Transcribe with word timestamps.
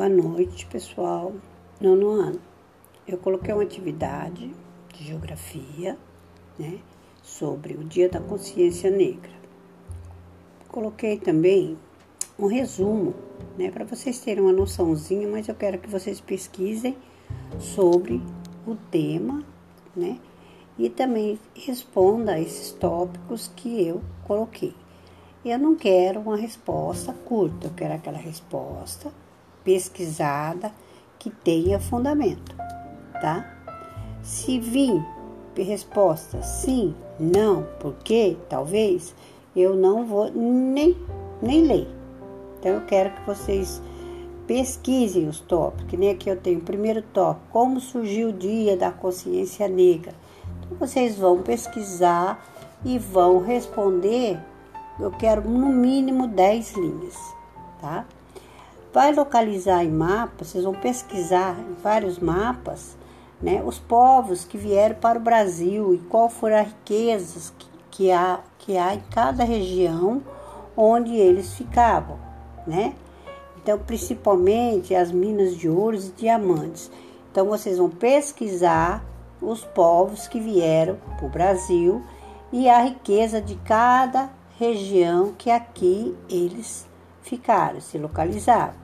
Boa 0.00 0.08
noite, 0.08 0.64
pessoal. 0.64 1.34
Nono 1.78 2.08
ano. 2.08 2.40
Eu 3.06 3.18
coloquei 3.18 3.52
uma 3.52 3.62
atividade 3.62 4.50
de 4.94 5.04
geografia, 5.04 5.98
né, 6.58 6.78
sobre 7.22 7.74
o 7.74 7.84
Dia 7.84 8.08
da 8.08 8.18
Consciência 8.18 8.90
Negra. 8.90 9.30
Coloquei 10.68 11.18
também 11.18 11.76
um 12.38 12.46
resumo, 12.46 13.14
né, 13.58 13.70
para 13.70 13.84
vocês 13.84 14.18
terem 14.20 14.42
uma 14.42 14.54
noçãozinha, 14.54 15.28
mas 15.28 15.48
eu 15.48 15.54
quero 15.54 15.78
que 15.78 15.90
vocês 15.90 16.18
pesquisem 16.18 16.96
sobre 17.58 18.22
o 18.66 18.76
tema, 18.90 19.44
né, 19.94 20.18
e 20.78 20.88
também 20.88 21.38
responda 21.54 22.32
a 22.32 22.40
esses 22.40 22.72
tópicos 22.72 23.52
que 23.54 23.86
eu 23.86 24.00
coloquei. 24.26 24.72
Eu 25.44 25.58
não 25.58 25.76
quero 25.76 26.20
uma 26.20 26.38
resposta 26.38 27.12
curta, 27.12 27.66
eu 27.66 27.74
quero 27.74 27.92
aquela 27.92 28.16
resposta 28.16 29.12
pesquisada 29.64 30.72
que 31.18 31.30
tenha 31.30 31.78
fundamento, 31.78 32.54
tá? 33.20 33.56
Se 34.22 34.58
vir 34.58 35.02
resposta 35.62 36.42
sim, 36.42 36.94
não, 37.18 37.66
porque 37.78 38.36
talvez 38.48 39.14
eu 39.54 39.74
não 39.76 40.04
vou 40.04 40.30
nem 40.30 40.96
nem 41.42 41.62
ler. 41.62 41.88
Então 42.58 42.72
eu 42.72 42.80
quero 42.82 43.10
que 43.10 43.26
vocês 43.26 43.82
pesquisem 44.46 45.28
os 45.28 45.40
tópicos, 45.40 45.86
que 45.88 45.96
nem 45.96 46.10
aqui 46.10 46.28
eu 46.28 46.36
tenho 46.36 46.58
o 46.58 46.62
primeiro 46.62 47.02
tópico, 47.02 47.46
como 47.50 47.80
surgiu 47.80 48.28
o 48.28 48.32
dia 48.32 48.76
da 48.76 48.90
consciência 48.90 49.68
negra. 49.68 50.12
Então 50.58 50.76
vocês 50.78 51.16
vão 51.16 51.42
pesquisar 51.42 52.44
e 52.84 52.98
vão 52.98 53.40
responder, 53.40 54.38
eu 54.98 55.10
quero 55.10 55.48
no 55.48 55.68
mínimo 55.68 56.26
10 56.26 56.72
linhas, 56.74 57.16
tá? 57.80 58.04
Vai 58.92 59.14
localizar 59.14 59.84
em 59.84 59.90
mapas, 59.90 60.48
vocês 60.48 60.64
vão 60.64 60.74
pesquisar 60.74 61.56
em 61.58 61.74
vários 61.82 62.18
mapas, 62.18 62.96
né, 63.40 63.62
os 63.64 63.78
povos 63.78 64.44
que 64.44 64.58
vieram 64.58 64.96
para 64.96 65.18
o 65.18 65.22
Brasil 65.22 65.94
e 65.94 65.98
qual 65.98 66.28
foram 66.28 66.56
as 66.56 66.66
riquezas 66.66 67.52
que, 67.58 67.66
que, 67.90 68.10
há, 68.10 68.40
que 68.58 68.76
há 68.76 68.94
em 68.94 69.02
cada 69.10 69.44
região 69.44 70.22
onde 70.76 71.14
eles 71.14 71.54
ficavam, 71.54 72.18
né? 72.66 72.94
Então, 73.62 73.78
principalmente 73.78 74.94
as 74.94 75.12
minas 75.12 75.56
de 75.56 75.68
ouro 75.68 75.96
e 75.96 76.12
diamantes. 76.16 76.90
Então, 77.30 77.46
vocês 77.46 77.78
vão 77.78 77.90
pesquisar 77.90 79.04
os 79.40 79.64
povos 79.64 80.26
que 80.26 80.40
vieram 80.40 80.96
para 81.16 81.26
o 81.26 81.30
Brasil 81.30 82.02
e 82.52 82.68
a 82.68 82.82
riqueza 82.82 83.40
de 83.40 83.54
cada 83.56 84.30
região 84.58 85.32
que 85.36 85.50
aqui 85.50 86.14
eles 86.28 86.86
ficaram, 87.22 87.80
se 87.80 87.98
localizaram. 87.98 88.74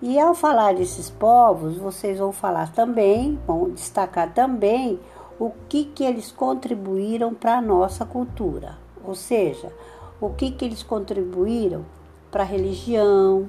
E 0.00 0.18
ao 0.18 0.34
falar 0.34 0.74
desses 0.74 1.08
povos, 1.08 1.78
vocês 1.78 2.18
vão 2.18 2.30
falar 2.30 2.72
também, 2.72 3.38
vão 3.46 3.70
destacar 3.70 4.32
também 4.32 5.00
o 5.38 5.50
que, 5.68 5.84
que 5.84 6.04
eles 6.04 6.30
contribuíram 6.30 7.34
para 7.34 7.58
a 7.58 7.62
nossa 7.62 8.04
cultura. 8.04 8.76
Ou 9.04 9.14
seja, 9.14 9.72
o 10.20 10.30
que, 10.30 10.50
que 10.50 10.64
eles 10.64 10.82
contribuíram 10.82 11.84
para 12.30 12.42
a 12.42 12.46
religião, 12.46 13.48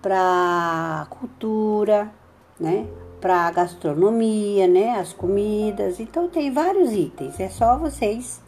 para 0.00 1.02
a 1.02 1.06
cultura, 1.06 2.10
né? 2.58 2.86
para 3.20 3.46
a 3.46 3.50
gastronomia, 3.50 4.66
né? 4.66 4.98
as 4.98 5.12
comidas. 5.12 6.00
Então 6.00 6.28
tem 6.28 6.50
vários 6.50 6.92
itens, 6.92 7.38
é 7.38 7.48
só 7.48 7.76
vocês 7.76 8.40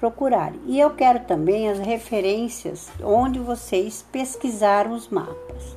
procurarem. 0.00 0.58
E 0.64 0.80
eu 0.80 0.94
quero 0.94 1.20
também 1.20 1.68
as 1.68 1.78
referências 1.78 2.90
onde 3.04 3.38
vocês 3.38 4.02
pesquisaram 4.10 4.92
os 4.92 5.10
mapas 5.10 5.76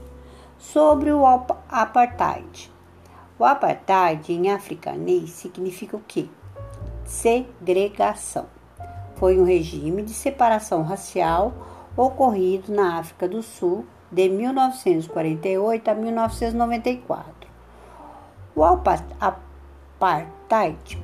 sobre 0.57 1.11
o 1.11 1.25
apartheid. 1.69 2.71
O 3.37 3.43
apartheid 3.43 4.31
em 4.31 4.49
africanês 4.49 5.31
significa 5.31 5.97
o 5.97 6.03
quê? 6.07 6.29
Segregação. 7.03 8.45
Foi 9.15 9.37
um 9.37 9.43
regime 9.43 10.01
de 10.01 10.13
separação 10.13 10.83
racial 10.83 11.53
ocorrido 11.97 12.73
na 12.73 12.99
África 12.99 13.27
do 13.27 13.43
Sul 13.43 13.85
de 14.09 14.29
1948 14.29 15.91
a 15.91 15.93
1994. 15.93 17.25
O 18.55 18.63
apartheid 18.63 19.52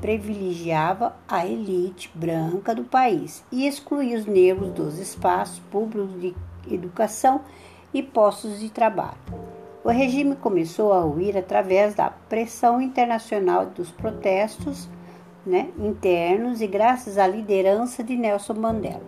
privilegiava 0.01 1.15
a 1.27 1.45
elite 1.45 2.11
branca 2.13 2.75
do 2.75 2.83
país 2.83 3.43
e 3.51 3.65
excluía 3.65 4.17
os 4.17 4.25
negros 4.25 4.71
dos 4.71 4.99
espaços 4.99 5.59
públicos 5.71 6.19
de 6.19 6.35
educação 6.69 7.41
e 7.93 8.03
postos 8.03 8.59
de 8.59 8.69
trabalho. 8.69 9.17
O 9.83 9.89
regime 9.89 10.35
começou 10.35 10.91
a 10.91 11.01
ruir 11.01 11.37
através 11.37 11.95
da 11.95 12.09
pressão 12.09 12.81
internacional 12.81 13.65
dos 13.65 13.89
protestos 13.89 14.89
né, 15.45 15.69
internos 15.79 16.61
e 16.61 16.67
graças 16.67 17.17
à 17.17 17.25
liderança 17.25 18.03
de 18.03 18.15
Nelson 18.15 18.55
Mandela. 18.55 19.01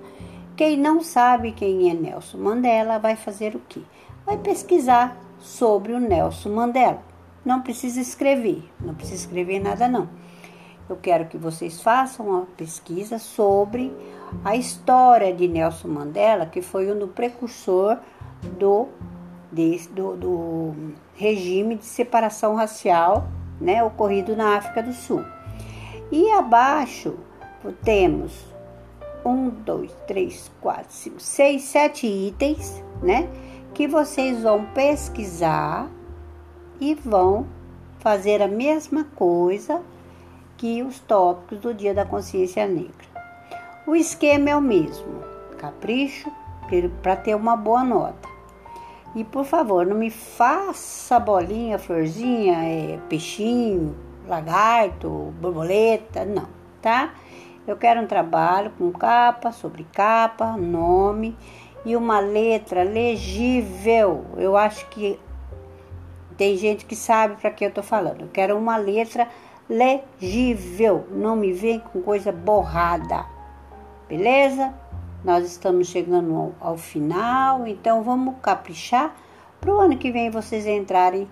Quem 0.56 0.78
não 0.78 1.02
sabe 1.02 1.52
quem 1.52 1.90
é 1.90 1.94
Nelson 1.94 2.38
Mandela 2.38 2.98
vai 2.98 3.16
fazer 3.16 3.56
o 3.56 3.62
quê? 3.68 3.82
Vai 4.26 4.38
pesquisar 4.38 5.18
sobre 5.40 5.94
o 5.94 6.00
Nelson 6.00 6.50
Mandela. 6.50 7.11
Não 7.44 7.62
precisa 7.62 8.00
escrever, 8.00 8.64
não 8.80 8.94
precisa 8.94 9.26
escrever 9.26 9.60
nada 9.60 9.88
não. 9.88 10.10
Eu 10.90 10.96
quero 10.98 11.26
que 11.26 11.38
vocês 11.38 11.82
façam 11.82 12.28
uma 12.28 12.46
pesquisa 12.58 13.18
sobre 13.18 13.96
a 14.44 14.56
história 14.56 15.34
de 15.34 15.48
Nelson 15.48 15.88
Mandela, 15.88 16.46
que 16.46 16.62
foi 16.62 16.92
um 16.92 17.08
precursor 17.08 17.98
do, 18.60 18.90
do, 19.92 20.18
do 20.18 20.76
regime 21.16 21.76
de 21.76 21.86
separação 21.86 22.56
racial 22.56 23.28
né, 23.60 23.84
ocorrido 23.84 24.36
na 24.36 24.58
África 24.58 24.84
do 24.84 24.94
Sul. 24.94 25.24
E 26.12 26.30
abaixo 26.32 27.16
temos 27.84 28.52
um, 29.24 29.50
dois, 29.50 29.92
três, 30.08 30.52
quatro, 30.60 30.92
cinco, 30.92 31.20
seis, 31.20 31.64
sete 31.64 32.08
itens, 32.08 32.84
né? 33.02 33.30
Que 33.74 33.88
vocês 33.88 34.42
vão 34.42 34.66
pesquisar 34.74 35.90
e 36.82 36.96
vão 36.96 37.46
fazer 38.00 38.42
a 38.42 38.48
mesma 38.48 39.06
coisa 39.16 39.84
que 40.58 40.82
os 40.82 41.00
tópicos 41.00 41.60
do 41.60 41.74
Dia 41.74 41.94
da 41.94 42.04
Consciência 42.04 42.68
Negra. 42.68 43.12
O 43.86 43.96
esquema 43.96 44.50
é 44.50 44.56
o 44.56 44.62
mesmo: 44.62 45.24
capricho 45.60 46.32
para 47.04 47.16
ter 47.16 47.36
uma 47.36 47.56
boa 47.56 47.84
nota. 47.84 48.30
E 49.14 49.24
por 49.24 49.46
favor, 49.46 49.86
não 49.86 49.96
me 49.96 50.10
faça 50.10 51.20
bolinha, 51.20 51.78
florzinha, 51.78 52.64
é, 52.64 53.00
peixinho, 53.10 53.96
lagarto, 54.28 55.34
borboleta, 55.40 56.24
não, 56.24 56.48
tá? 56.82 57.14
Eu 57.68 57.76
quero 57.76 58.02
um 58.02 58.08
trabalho 58.08 58.72
com 58.78 58.92
capa, 58.92 59.52
sobre 59.52 59.86
capa, 59.94 60.56
nome 60.58 61.36
e 61.86 61.96
uma 61.96 62.20
letra 62.20 62.84
legível. 62.84 64.26
Eu 64.38 64.56
acho 64.56 64.88
que 64.88 65.20
tem 66.42 66.58
gente 66.58 66.86
que 66.86 66.96
sabe 66.96 67.40
para 67.40 67.52
que 67.52 67.64
eu 67.64 67.70
tô 67.70 67.84
falando. 67.84 68.22
Eu 68.22 68.28
quero 68.28 68.58
uma 68.58 68.76
letra 68.76 69.28
legível. 69.70 71.06
Não 71.12 71.36
me 71.36 71.54
vem 71.54 71.80
com 71.80 72.02
coisa 72.02 72.32
borrada. 72.32 73.28
Beleza? 74.10 74.74
Nós 75.24 75.46
estamos 75.46 75.88
chegando 75.88 76.36
ao, 76.36 76.70
ao 76.72 76.78
final, 76.78 77.68
então 77.68 78.02
vamos 78.02 78.38
caprichar 78.42 79.16
para 79.60 79.72
o 79.72 79.80
ano 79.80 79.96
que 79.96 80.12
vem 80.12 80.32
vocês 80.32 80.66
entrarem 80.66 81.30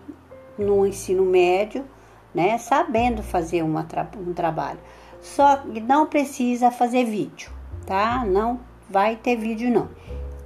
no 0.60 0.86
ensino 0.86 1.26
médio, 1.26 1.84
né, 2.32 2.60
sabendo 2.60 3.24
fazer 3.24 3.64
uma 3.64 3.88
um 4.16 4.32
trabalho. 4.32 4.80
Só 5.22 5.58
que 5.58 5.80
não 5.80 6.06
precisa 6.06 6.70
fazer 6.70 7.06
vídeo, 7.06 7.50
tá? 7.88 8.24
Não 8.28 8.60
vai 8.88 9.16
ter 9.16 9.36
vídeo 9.36 9.72
não. 9.72 9.90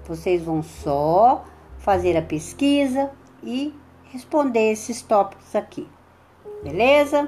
Vocês 0.08 0.42
vão 0.42 0.64
só 0.64 1.44
fazer 1.80 2.16
a 2.16 2.22
pesquisa 2.22 3.12
e 3.44 3.83
responder 4.14 4.72
esses 4.72 5.02
tópicos 5.02 5.56
aqui. 5.56 5.90
Beleza? 6.64 7.28